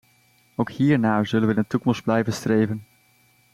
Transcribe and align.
Ook 0.55 0.71
hiernaar 0.71 1.25
zullen 1.27 1.47
we 1.47 1.53
in 1.53 1.61
de 1.61 1.67
toekomst 1.67 2.03
blijven 2.03 2.33
streven. 2.33 2.83